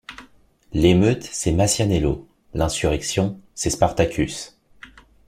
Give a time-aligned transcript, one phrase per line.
[0.73, 4.57] L’émeute, c’est Masaniello; l’insurrection, c’est Spartacus.